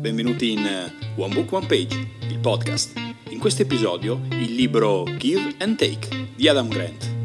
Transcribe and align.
benvenuti 0.00 0.52
in 0.52 0.64
eh, 0.64 0.92
One 1.16 1.34
Book 1.34 1.52
One 1.52 1.66
Page, 1.66 1.94
il 2.30 2.38
podcast. 2.38 2.98
In 3.28 3.38
questo 3.38 3.62
episodio 3.62 4.22
il 4.30 4.54
libro 4.54 5.04
Give 5.18 5.56
and 5.58 5.76
Take 5.76 6.30
di 6.34 6.48
Adam 6.48 6.68
Grant. 6.68 7.18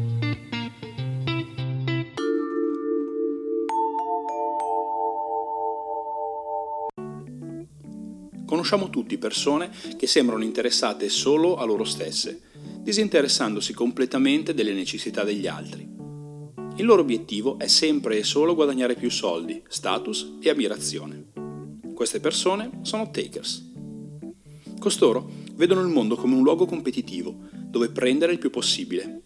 Conosciamo 8.44 8.90
tutti 8.90 9.16
persone 9.16 9.70
che 9.96 10.06
sembrano 10.06 10.44
interessate 10.44 11.08
solo 11.08 11.56
a 11.56 11.64
loro 11.64 11.84
stesse, 11.84 12.40
disinteressandosi 12.82 13.72
completamente 13.72 14.52
delle 14.52 14.74
necessità 14.74 15.24
degli 15.24 15.46
altri. 15.46 15.88
Il 16.76 16.84
loro 16.84 17.00
obiettivo 17.00 17.58
è 17.58 17.68
sempre 17.68 18.18
e 18.18 18.22
solo 18.22 18.54
guadagnare 18.54 18.96
più 18.96 19.10
soldi, 19.10 19.62
status 19.66 20.36
e 20.42 20.50
ammirazione. 20.50 21.35
Queste 21.96 22.20
persone 22.20 22.80
sono 22.82 23.10
takers. 23.10 23.72
Costoro 24.78 25.30
vedono 25.54 25.80
il 25.80 25.88
mondo 25.88 26.14
come 26.14 26.34
un 26.34 26.42
luogo 26.42 26.66
competitivo, 26.66 27.34
dove 27.54 27.88
prendere 27.88 28.32
il 28.32 28.38
più 28.38 28.50
possibile. 28.50 29.22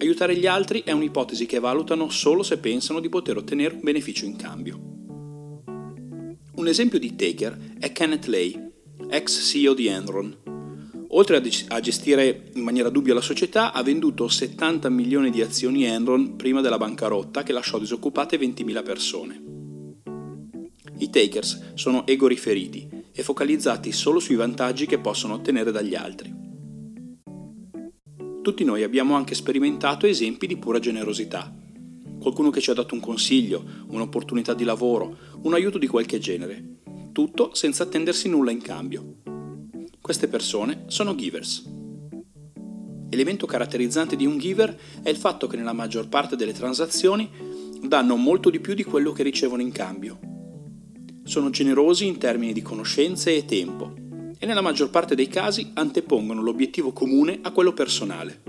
Aiutare 0.00 0.36
gli 0.36 0.48
altri 0.48 0.82
è 0.82 0.90
un'ipotesi 0.90 1.46
che 1.46 1.60
valutano 1.60 2.10
solo 2.10 2.42
se 2.42 2.58
pensano 2.58 2.98
di 2.98 3.08
poter 3.08 3.36
ottenere 3.36 3.76
un 3.76 3.82
beneficio 3.84 4.24
in 4.24 4.34
cambio. 4.34 4.80
Un 6.56 6.66
esempio 6.66 6.98
di 6.98 7.14
taker 7.14 7.76
è 7.78 7.92
Kenneth 7.92 8.26
Lay, 8.26 8.72
ex 9.08 9.48
CEO 9.48 9.72
di 9.72 9.86
Enron. 9.86 10.36
Oltre 11.10 11.36
a 11.68 11.80
gestire 11.80 12.50
in 12.54 12.64
maniera 12.64 12.88
dubbia 12.88 13.14
la 13.14 13.20
società, 13.20 13.72
ha 13.72 13.84
venduto 13.84 14.26
70 14.26 14.88
milioni 14.88 15.30
di 15.30 15.40
azioni 15.40 15.84
Enron 15.84 16.34
prima 16.34 16.60
della 16.60 16.78
bancarotta 16.78 17.44
che 17.44 17.52
lasciò 17.52 17.78
disoccupate 17.78 18.36
20.000 18.36 18.82
persone. 18.82 19.45
I 20.98 21.10
takers 21.10 21.72
sono 21.74 22.06
ego 22.06 22.26
riferiti 22.26 22.88
e 23.12 23.22
focalizzati 23.22 23.92
solo 23.92 24.18
sui 24.18 24.34
vantaggi 24.34 24.86
che 24.86 24.98
possono 24.98 25.34
ottenere 25.34 25.70
dagli 25.70 25.94
altri. 25.94 26.34
Tutti 28.40 28.64
noi 28.64 28.82
abbiamo 28.82 29.14
anche 29.14 29.34
sperimentato 29.34 30.06
esempi 30.06 30.46
di 30.46 30.56
pura 30.56 30.78
generosità. 30.78 31.54
Qualcuno 32.18 32.48
che 32.48 32.60
ci 32.60 32.70
ha 32.70 32.74
dato 32.74 32.94
un 32.94 33.00
consiglio, 33.00 33.62
un'opportunità 33.88 34.54
di 34.54 34.64
lavoro, 34.64 35.16
un 35.42 35.52
aiuto 35.52 35.76
di 35.76 35.86
qualche 35.86 36.18
genere. 36.18 36.78
Tutto 37.12 37.54
senza 37.54 37.82
attendersi 37.82 38.28
nulla 38.28 38.50
in 38.50 38.62
cambio. 38.62 39.16
Queste 40.00 40.28
persone 40.28 40.84
sono 40.86 41.14
givers. 41.14 41.68
Elemento 43.10 43.46
caratterizzante 43.46 44.16
di 44.16 44.24
un 44.24 44.38
giver 44.38 44.78
è 45.02 45.10
il 45.10 45.16
fatto 45.16 45.46
che 45.46 45.56
nella 45.56 45.72
maggior 45.72 46.08
parte 46.08 46.36
delle 46.36 46.52
transazioni 46.52 47.28
danno 47.82 48.16
molto 48.16 48.48
di 48.48 48.60
più 48.60 48.74
di 48.74 48.84
quello 48.84 49.12
che 49.12 49.22
ricevono 49.22 49.62
in 49.62 49.72
cambio 49.72 50.34
sono 51.26 51.50
generosi 51.50 52.06
in 52.06 52.18
termini 52.18 52.52
di 52.52 52.62
conoscenze 52.62 53.34
e 53.34 53.44
tempo 53.44 53.92
e 54.38 54.46
nella 54.46 54.60
maggior 54.60 54.90
parte 54.90 55.16
dei 55.16 55.26
casi 55.26 55.72
antepongono 55.74 56.40
l'obiettivo 56.40 56.92
comune 56.92 57.40
a 57.42 57.50
quello 57.50 57.72
personale. 57.72 58.42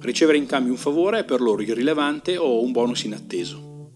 Ricevere 0.00 0.36
in 0.36 0.46
cambio 0.46 0.72
un 0.72 0.78
favore 0.78 1.20
è 1.20 1.24
per 1.24 1.40
loro 1.40 1.62
irrilevante 1.62 2.36
o 2.36 2.62
un 2.62 2.72
bonus 2.72 3.04
inatteso. 3.04 3.90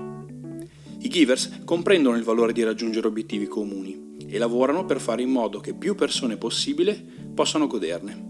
I 1.01 1.09
givers 1.09 1.61
comprendono 1.65 2.17
il 2.17 2.23
valore 2.23 2.53
di 2.53 2.63
raggiungere 2.63 3.09
obiettivi 3.09 3.49
comuni 3.49 4.17
e 4.29 4.39
lavorano 4.39 4.85
per 4.85 5.01
fare 5.01 5.23
in 5.23 5.31
modo 5.31 5.59
che 5.59 5.75
più 5.75 5.97
persone 5.97 6.37
possibile 6.37 7.05
possano 7.35 7.67
goderne. 7.67 8.27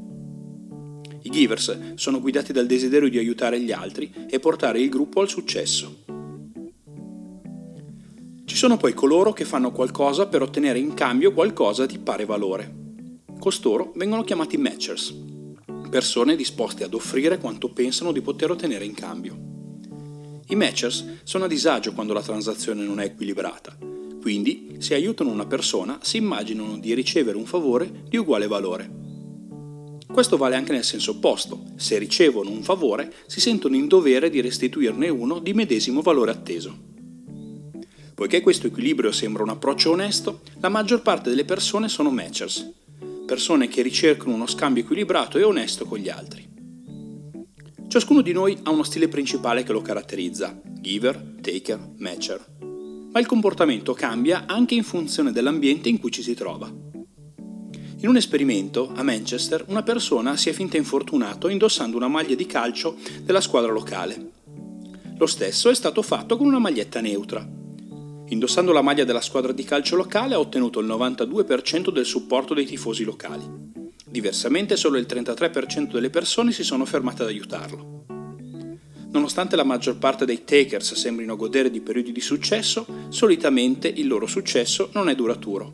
I 1.23 1.31
givers 1.31 1.95
sono 1.95 2.21
guidati 2.21 2.55
dal 2.55 2.67
desiderio 2.67 3.11
di 3.11 3.19
aiutare 3.19 3.61
gli 3.61 3.73
altri 3.73 4.11
e 4.31 4.41
portare 4.41 4.81
il 4.81 4.89
gruppo 4.89 5.21
al 5.21 5.29
successo. 5.29 6.08
Sono 8.59 8.77
poi 8.77 8.93
coloro 8.93 9.33
che 9.33 9.45
fanno 9.45 9.71
qualcosa 9.71 10.27
per 10.27 10.43
ottenere 10.43 10.81
in 10.81 10.93
cambio 10.93 11.33
qualcosa 11.33 11.87
di 11.87 11.97
pari 12.01 12.25
valore. 12.25 12.75
Costoro 13.39 13.93
vengono 13.95 14.25
chiamati 14.25 14.57
matchers, 14.57 15.15
persone 15.89 16.35
disposte 16.35 16.83
ad 16.83 16.93
offrire 16.93 17.39
quanto 17.39 17.73
pensano 17.73 18.11
di 18.11 18.21
poter 18.21 18.51
ottenere 18.51 18.85
in 18.85 18.95
cambio. 18.95 19.39
I 20.49 20.57
matchers 20.57 21.21
sono 21.23 21.45
a 21.45 21.47
disagio 21.47 21.93
quando 21.93 22.13
la 22.13 22.21
transazione 22.21 22.83
non 22.83 22.99
è 22.99 23.05
equilibrata, 23.05 23.79
quindi 24.21 24.75
se 24.81 24.95
aiutano 24.95 25.31
una 25.31 25.47
persona 25.47 26.01
si 26.03 26.17
immaginano 26.17 26.79
di 26.79 26.95
ricevere 26.95 27.37
un 27.37 27.47
favore 27.47 28.07
di 28.09 28.17
uguale 28.17 28.49
valore. 28.49 28.91
Questo 30.13 30.37
vale 30.37 30.57
anche 30.57 30.73
nel 30.73 30.83
senso 30.83 31.13
opposto, 31.13 31.63
se 31.77 31.97
ricevono 31.97 32.51
un 32.51 32.65
favore 32.65 33.15
si 33.27 33.39
sentono 33.39 33.77
in 33.77 33.87
dovere 33.87 34.29
di 34.29 34.41
restituirne 34.41 35.09
uno 35.11 35.39
di 35.39 35.55
medesimo 35.55 36.03
valore 36.03 36.33
atteso. 36.33 36.97
Poiché 38.19 38.41
questo 38.41 38.67
equilibrio 38.67 39.13
sembra 39.13 39.45
un 39.45 39.51
approccio 39.51 39.93
onesto, 39.93 40.41
la 40.59 40.69
maggior 40.69 41.03
parte 41.03 41.31
delle 41.31 41.45
persone 41.45 41.89
sono 41.89 42.11
matchers, 42.11 42.69
persone 43.25 43.69
che 43.69 43.81
ricercano 43.81 44.35
uno 44.35 44.49
scambio 44.49 44.83
equilibrato 44.83 45.39
e 45.39 45.45
onesto 45.45 45.85
con 45.85 45.99
gli 45.99 46.09
altri. 46.09 46.45
Ciascuno 47.87 48.21
di 48.21 48.33
noi 48.33 48.59
ha 48.65 48.71
uno 48.71 48.83
stile 48.83 49.07
principale 49.07 49.63
che 49.63 49.71
lo 49.71 49.83
caratterizza, 49.83 50.61
giver, 50.65 51.37
taker, 51.41 51.93
matcher. 51.99 52.45
Ma 53.13 53.21
il 53.21 53.27
comportamento 53.27 53.95
cambia 53.95 54.47
anche 54.49 54.75
in 54.75 54.83
funzione 54.83 55.31
dell'ambiente 55.31 55.89
in 55.89 56.01
cui 56.01 56.11
ci 56.11 56.23
si 56.25 56.35
trova. 56.35 56.67
In 56.67 58.09
un 58.09 58.17
esperimento 58.17 58.91
a 58.97 59.05
Manchester 59.05 59.65
una 59.69 59.85
persona 59.85 60.37
si 60.37 60.49
è 60.49 60.53
finta 60.53 60.77
infortunato 60.77 61.47
indossando 61.47 61.97
una 61.97 62.09
maglia 62.09 62.35
di 62.35 62.47
calcio 62.47 62.97
della 63.23 63.41
squadra 63.41 63.71
locale. 63.71 64.33
Lo 65.17 65.27
stesso 65.27 65.71
è 65.71 65.75
stato 65.77 66.03
fatto 66.03 66.37
con 66.37 66.49
una 66.49 66.59
maglietta 66.59 67.01
neutra, 67.01 67.58
Indossando 68.31 68.73
la 68.73 68.83
maglia 68.83 69.05
della 69.05 69.23
squadra 69.23 69.53
di 69.53 69.65
calcio 69.65 69.97
locale 69.97 70.35
ha 70.35 70.39
ottenuto 70.39 70.81
il 70.81 70.87
92% 70.87 71.91
del 71.91 72.05
supporto 72.05 72.53
dei 72.53 72.67
tifosi 72.67 73.05
locali. 73.05 73.45
Diversamente 74.05 74.77
solo 74.77 74.99
il 74.99 75.07
33% 75.09 75.93
delle 75.93 76.11
persone 76.11 76.53
si 76.53 76.63
sono 76.63 76.85
fermate 76.85 77.23
ad 77.23 77.29
aiutarlo. 77.29 78.05
Nonostante 79.11 79.57
la 79.57 79.65
maggior 79.65 79.97
parte 79.97 80.27
dei 80.27 80.45
takers 80.45 80.93
sembrino 80.93 81.37
godere 81.37 81.71
di 81.71 81.81
periodi 81.81 82.13
di 82.13 82.21
successo, 82.21 82.87
solitamente 83.09 83.89
il 83.89 84.07
loro 84.07 84.27
successo 84.27 84.91
non 84.93 85.09
è 85.09 85.15
duraturo. 85.15 85.73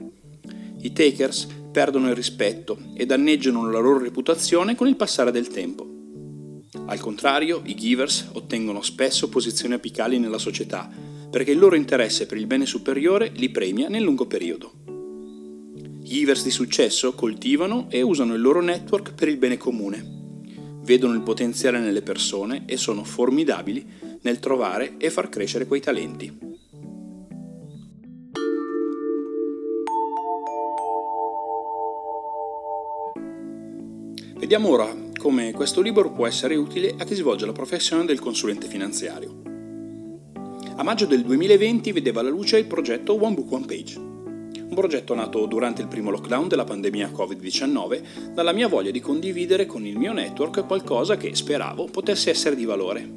I 0.81 0.93
takers 0.93 1.49
perdono 1.73 2.09
il 2.09 2.15
rispetto 2.15 2.79
e 2.95 3.05
danneggiano 3.05 3.69
la 3.69 3.81
loro 3.81 3.99
reputazione 3.99 4.77
con 4.77 4.87
il 4.87 4.95
passare 4.95 5.33
del 5.33 5.49
tempo. 5.49 5.89
Al 6.87 7.01
contrario, 7.01 7.63
i 7.65 7.75
givers 7.75 8.29
ottengono 8.33 8.83
spesso 8.83 9.29
posizioni 9.29 9.75
apicali 9.75 10.21
nella 10.21 10.39
società 10.39 11.14
perché 11.35 11.51
il 11.51 11.59
loro 11.59 11.75
interesse 11.75 12.27
per 12.27 12.39
il 12.39 12.47
bene 12.47 12.65
superiore 12.65 13.33
li 13.35 13.51
premia 13.51 13.89
nel 13.89 14.05
lungo 14.05 14.25
periodo. 14.25 14.71
Gli 16.01 16.19
givers 16.19 16.45
di 16.45 16.53
successo 16.53 17.13
coltivano 17.15 17.89
e 17.91 18.03
usano 18.03 18.35
il 18.35 18.41
loro 18.41 18.63
network 18.63 19.15
per 19.15 19.27
il 19.27 19.37
bene 19.37 19.57
comune. 19.57 20.01
Vedono 20.85 21.13
il 21.13 21.23
potenziale 21.23 21.81
nelle 21.81 22.03
persone 22.03 22.63
e 22.67 22.77
sono 22.77 23.03
formidabili 23.03 23.85
nel 24.21 24.39
trovare 24.39 24.95
e 24.97 25.11
far 25.11 25.29
crescere 25.29 25.67
quei 25.67 25.81
talenti. 25.81 26.39
Vediamo 34.39 34.69
ora 34.69 34.95
come 35.19 35.51
questo 35.51 35.81
libro 35.81 36.13
può 36.13 36.29
essere 36.29 36.55
utile 36.55 36.95
a 36.97 37.05
chi 37.05 37.17
svolge 37.17 37.45
la 37.45 37.51
professione 37.51 38.05
del 38.05 38.21
consulente 38.21 38.69
finanziario. 38.69 39.44
A 40.77 40.83
maggio 40.83 41.07
del 41.07 41.23
2020 41.23 41.93
vedeva 41.93 42.21
la 42.21 42.31
luce 42.31 42.59
il 42.59 42.67
progetto 42.67 43.15
One 43.15 43.35
Book 43.35 43.53
One 43.53 43.65
Page, 43.65 43.97
un 43.97 44.75
progetto 44.75 45.15
nato 45.15 45.47
durante 45.47 45.83
il 45.83 45.87
primo 45.87 46.11
lockdown 46.11 46.49
della 46.49 46.65
pandemia 46.65 47.13
Covid-19 47.13 48.33
dalla 48.35 48.51
mia 48.51 48.67
voglia 48.67 48.91
di 48.91 48.99
condividere 48.99 49.67
con 49.67 49.87
il 49.87 49.97
mio 49.97 50.13
network 50.13 50.67
qualcosa 50.67 51.17
che 51.17 51.33
speravo 51.33 51.85
potesse 51.85 52.31
essere 52.31 52.57
di 52.57 52.65
valore, 52.65 53.09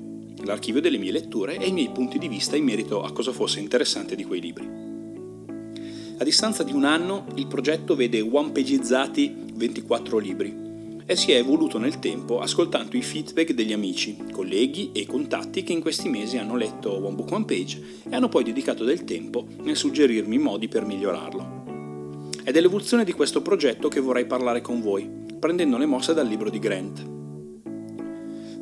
l'archivio 0.43 0.81
delle 0.81 0.99
mie 0.99 1.11
letture 1.11 1.57
e 1.57 1.65
i 1.65 1.71
miei 1.71 1.89
punti 1.89 2.19
di 2.19 2.27
vista 2.27 2.55
in 2.55 2.63
merito 2.63 3.01
a 3.01 3.11
cosa 3.11 3.31
fosse 3.31 3.59
interessante 3.59 4.15
di 4.15 4.23
quei 4.23 4.39
libri. 4.39 4.69
A 6.19 6.23
distanza 6.23 6.61
di 6.61 6.73
un 6.73 6.83
anno 6.83 7.25
il 7.37 7.47
progetto 7.47 7.95
vede 7.95 8.21
one-pagizzati 8.21 9.35
24 9.55 10.19
libri, 10.19 10.66
e 11.09 11.15
si 11.15 11.31
è 11.31 11.37
evoluto 11.37 11.77
nel 11.77 11.99
tempo 11.99 12.41
ascoltando 12.41 12.97
i 12.97 13.01
feedback 13.01 13.53
degli 13.53 13.71
amici, 13.71 14.17
colleghi 14.29 14.91
e 14.91 15.05
contatti 15.05 15.63
che 15.63 15.71
in 15.71 15.79
questi 15.79 16.09
mesi 16.09 16.37
hanno 16.37 16.57
letto 16.57 16.91
One 16.93 17.15
Book 17.15 17.31
One 17.31 17.45
Page 17.45 17.81
e 18.09 18.13
hanno 18.13 18.27
poi 18.27 18.43
dedicato 18.43 18.83
del 18.83 19.05
tempo 19.05 19.47
nel 19.61 19.77
suggerirmi 19.77 20.37
modi 20.37 20.67
per 20.67 20.85
migliorarlo. 20.85 21.63
È 22.43 22.51
dell'evoluzione 22.51 23.05
di 23.05 23.13
questo 23.13 23.41
progetto 23.41 23.87
che 23.87 24.01
vorrei 24.01 24.25
parlare 24.25 24.59
con 24.59 24.81
voi, 24.81 25.09
prendendo 25.39 25.77
le 25.77 25.85
mosse 25.85 26.13
dal 26.13 26.27
libro 26.27 26.49
di 26.49 26.59
Grant. 26.59 27.09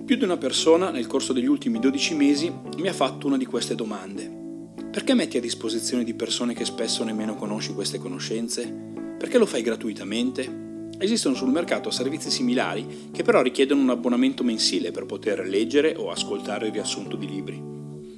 Più 0.06 0.16
di 0.16 0.24
una 0.24 0.38
persona 0.38 0.92
nel 0.92 1.08
corso 1.08 1.34
degli 1.34 1.48
ultimi 1.48 1.80
12 1.80 2.14
mesi 2.14 2.54
mi 2.78 2.88
ha 2.88 2.94
fatto 2.94 3.26
una 3.26 3.38
di 3.38 3.46
queste 3.46 3.74
domande. 3.74 4.44
Perché 4.92 5.16
metti 5.16 5.38
a 5.38 5.42
disposizione 5.42 6.04
di 6.04 6.14
persone 6.14 6.54
che 6.54 6.64
spesso 6.64 7.04
nemmeno 7.04 7.34
conosci 7.34 7.74
queste 7.74 7.98
conoscenze? 7.98 8.72
Perché 9.18 9.40
lo 9.40 9.48
fai 9.48 9.64
gratuitamente? 9.64 10.65
Esistono 10.98 11.36
sul 11.36 11.52
mercato 11.52 11.92
servizi 11.92 12.32
similari 12.32 13.10
che 13.12 13.22
però 13.22 13.42
richiedono 13.42 13.82
un 13.82 13.90
abbonamento 13.90 14.44
mensile 14.44 14.92
per 14.92 15.06
poter 15.06 15.46
leggere 15.46 15.94
o 15.98 16.10
ascoltare 16.10 16.68
il 16.68 16.74
riassunto 16.74 17.18
di 17.18 17.28
libri. 17.28 17.74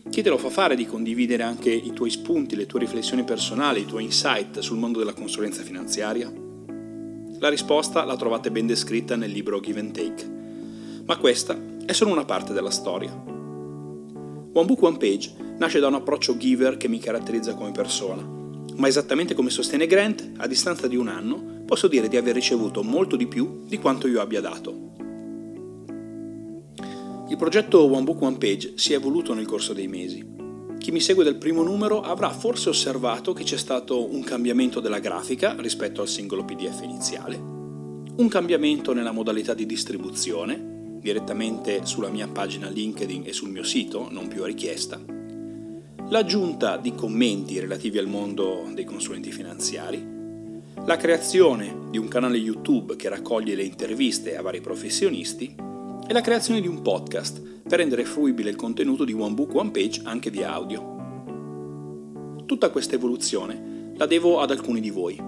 Chi 0.10 0.22
te 0.22 0.30
lo 0.30 0.38
fa 0.38 0.50
fare 0.50 0.76
di 0.76 0.86
condividere 0.86 1.42
anche 1.44 1.72
i 1.72 1.92
tuoi 1.92 2.12
spunti, 2.12 2.56
le 2.56 2.68
tue 2.68 2.80
riflessioni 2.80 3.24
personali, 3.24 3.82
i 3.82 3.86
tuoi 3.86 4.04
insight 4.04 4.60
sul 4.60 4.78
mondo 4.78 5.00
della 5.00 5.14
consulenza 5.14 5.64
finanziaria? 5.64 6.32
La 7.40 7.50
risposta 7.50 8.06
la 8.06 8.16
trovate 8.16 8.52
ben 8.52 8.68
descritta 8.68 9.16
nel 9.16 9.32
libro 9.32 9.60
Give 9.60 9.80
and 9.80 9.92
Take, 9.92 10.32
ma 11.06 11.18
questa 11.18 11.60
è 11.86 11.92
solo 11.94 12.12
una 12.12 12.26
parte 12.26 12.54
della 12.54 12.70
storia. 12.70 13.12
One 13.12 14.66
Book 14.66 14.82
One 14.84 14.98
Page 14.98 15.34
nasce 15.58 15.80
da 15.80 15.88
un 15.88 15.96
approccio 15.96 16.38
giver 16.38 16.78
che 16.78 16.88
mi 16.88 17.00
caratterizza 17.00 17.56
come 17.56 17.72
persona, 17.72 18.24
ma 18.76 18.88
esattamente 18.88 19.34
come 19.34 19.50
sostiene 19.50 19.88
Grant, 19.88 20.32
a 20.38 20.48
distanza 20.48 20.88
di 20.88 20.96
un 20.96 21.08
anno 21.08 21.57
posso 21.68 21.90
dire 21.90 22.08
di 22.08 22.16
aver 22.16 22.34
ricevuto 22.34 22.82
molto 22.82 23.18
di 23.18 23.28
più 23.28 23.66
di 23.66 23.78
quanto 23.78 24.08
io 24.08 24.22
abbia 24.22 24.40
dato. 24.40 24.86
Il 27.30 27.36
progetto 27.36 27.84
One 27.84 28.04
Book 28.04 28.22
One 28.22 28.38
Page 28.38 28.74
si 28.78 28.94
è 28.94 28.96
evoluto 28.96 29.34
nel 29.34 29.46
corso 29.46 29.74
dei 29.74 29.90
mesi. 29.90 30.26
Chi 30.78 30.92
mi 30.92 31.02
segue 31.02 31.26
dal 31.26 31.36
primo 31.36 31.64
numero 31.64 32.00
avrà 32.00 32.30
forse 32.30 32.70
osservato 32.70 33.34
che 33.34 33.44
c'è 33.44 33.58
stato 33.58 34.10
un 34.10 34.24
cambiamento 34.24 34.80
della 34.80 35.00
grafica 35.00 35.54
rispetto 35.60 36.02
al 36.02 36.08
singolo 36.08 36.46
PDF 36.46 36.84
iniziale, 36.84 37.36
un 37.36 38.28
cambiamento 38.30 38.94
nella 38.94 39.12
modalità 39.12 39.54
di 39.54 39.66
distribuzione, 39.66 41.00
direttamente 41.02 41.86
sulla 41.86 42.08
mia 42.08 42.30
pagina 42.30 42.70
LinkedIn 42.70 43.24
e 43.26 43.34
sul 43.34 43.50
mio 43.50 43.64
sito, 43.64 44.08
non 44.10 44.30
più 44.30 44.44
a 44.44 44.48
richiesta, 44.48 45.00
l'aggiunta 46.10 46.78
di 46.78 46.96
commenti 46.96 47.60
relativi 47.60 47.98
al 47.98 48.08
mondo 48.08 48.70
dei 48.74 48.86
consulenti 48.86 49.34
finanziari, 49.34 50.17
la 50.88 50.96
creazione 50.96 51.90
di 51.90 51.98
un 51.98 52.08
canale 52.08 52.38
YouTube 52.38 52.96
che 52.96 53.10
raccoglie 53.10 53.56
le 53.56 53.64
interviste 53.64 54.38
a 54.38 54.42
vari 54.42 54.62
professionisti 54.62 55.54
e 56.08 56.14
la 56.14 56.22
creazione 56.22 56.62
di 56.62 56.68
un 56.68 56.82
podcast 56.82 57.42
per 57.68 57.80
rendere 57.80 58.06
fruibile 58.06 58.52
il 58.52 58.56
contenuto 58.56 59.04
di 59.04 59.12
One 59.12 59.34
Book 59.34 59.54
One 59.54 59.72
Page 59.72 60.04
anche 60.06 60.30
via 60.30 60.54
audio. 60.54 62.44
Tutta 62.46 62.70
questa 62.70 62.96
evoluzione 62.96 63.92
la 63.98 64.06
devo 64.06 64.40
ad 64.40 64.50
alcuni 64.50 64.80
di 64.80 64.90
voi, 64.90 65.22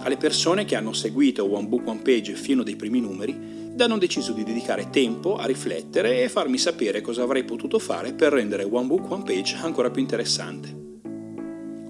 alle 0.00 0.16
persone 0.16 0.64
che 0.64 0.74
hanno 0.74 0.92
seguito 0.92 1.48
One 1.54 1.68
Book 1.68 1.86
One 1.86 2.02
Page 2.02 2.34
fino 2.34 2.64
dei 2.64 2.74
primi 2.74 2.98
numeri 3.00 3.70
ed 3.72 3.80
hanno 3.80 3.98
deciso 3.98 4.32
di 4.32 4.42
dedicare 4.42 4.90
tempo 4.90 5.36
a 5.36 5.46
riflettere 5.46 6.24
e 6.24 6.28
farmi 6.28 6.58
sapere 6.58 7.00
cosa 7.00 7.22
avrei 7.22 7.44
potuto 7.44 7.78
fare 7.78 8.12
per 8.12 8.32
rendere 8.32 8.64
One 8.64 8.88
Book 8.88 9.08
One 9.08 9.22
Page 9.22 9.54
ancora 9.62 9.88
più 9.88 10.02
interessante. 10.02 10.85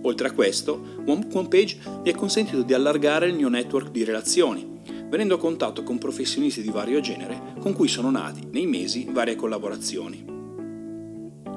Oltre 0.07 0.29
a 0.29 0.33
questo, 0.33 0.81
One 1.05 1.19
Book 1.21 1.35
One 1.35 1.49
Page 1.49 1.79
mi 2.03 2.11
ha 2.11 2.15
consentito 2.15 2.63
di 2.63 2.73
allargare 2.73 3.27
il 3.27 3.35
mio 3.35 3.49
network 3.49 3.91
di 3.91 4.05
relazioni 4.05 4.75
venendo 5.09 5.35
a 5.35 5.39
contatto 5.39 5.83
con 5.83 5.99
professionisti 5.99 6.63
di 6.63 6.71
vario 6.71 7.01
genere 7.01 7.55
con 7.61 7.73
cui 7.73 7.89
sono 7.89 8.11
nati 8.11 8.47
nei 8.51 8.67
mesi 8.67 9.07
varie 9.11 9.37
collaborazioni. 9.37 10.25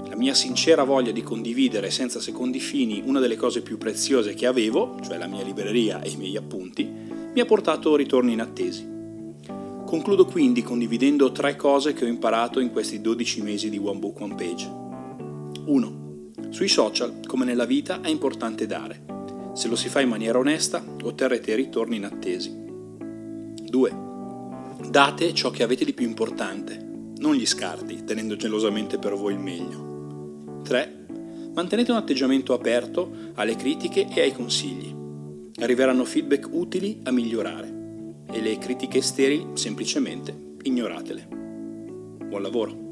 La 0.08 0.16
mia 0.16 0.34
sincera 0.34 0.84
voglia 0.84 1.12
di 1.12 1.22
condividere 1.22 1.92
senza 1.92 2.20
secondi 2.20 2.60
fini 2.60 3.02
una 3.06 3.20
delle 3.20 3.38
cose 3.38 3.62
più 3.62 3.78
preziose 3.78 4.34
che 4.34 4.46
avevo, 4.46 4.98
cioè 5.04 5.18
la 5.18 5.28
mia 5.28 5.44
libreria 5.44 6.02
e 6.02 6.10
i 6.10 6.18
miei 6.18 6.38
appunti, 6.38 6.84
mi 6.86 7.40
ha 7.40 7.46
portato 7.46 7.96
ritorni 7.96 8.34
inattesi. 8.34 8.88
Concludo 9.86 10.26
quindi 10.26 10.62
condividendo 10.62 11.32
tre 11.32 11.56
cose 11.56 11.94
che 11.94 12.06
ho 12.06 12.08
imparato 12.08 12.60
in 12.60 12.72
questi 12.72 13.02
12 13.02 13.42
mesi 13.42 13.70
di 13.70 13.78
One 13.78 14.00
Book 14.00 14.20
One 14.20 14.36
Page. 14.36 14.70
1. 15.66 15.99
Sui 16.50 16.68
social, 16.68 17.20
come 17.26 17.46
nella 17.46 17.66
vita, 17.66 18.02
è 18.02 18.10
importante 18.10 18.66
dare. 18.66 19.06
Se 19.54 19.68
lo 19.68 19.76
si 19.76 19.88
fa 19.88 20.02
in 20.02 20.10
maniera 20.10 20.40
onesta, 20.40 20.84
otterrete 21.04 21.54
ritorni 21.56 21.98
inattesi. 21.98 22.52
2. 23.70 23.98
Date 24.90 25.34
ciò 25.34 25.52
che 25.52 25.64
avete 25.64 25.86
di 25.86 25.94
più 25.94 26.08
importante, 26.08 26.88
non 27.18 27.36
gli 27.36 27.46
scarti, 27.46 28.04
tenendo 28.04 28.36
gelosamente 28.36 28.98
per 28.98 29.14
voi 29.14 29.34
il 29.34 29.40
meglio. 29.40 30.62
3. 30.64 31.06
Mantenete 31.54 31.92
un 31.92 31.98
atteggiamento 31.98 32.54
aperto 32.54 33.12
alle 33.36 33.56
critiche 33.56 34.08
e 34.12 34.22
ai 34.22 34.34
consigli. 34.34 34.96
Arriveranno 35.60 36.06
feedback 36.06 36.48
utili 36.52 37.02
a 37.04 37.12
migliorare 37.12 38.26
e 38.32 38.42
le 38.42 38.58
critiche 38.58 39.02
sterili 39.02 39.50
semplicemente 39.54 40.56
ignoratele. 40.64 41.28
Buon 42.28 42.42
lavoro! 42.42 42.89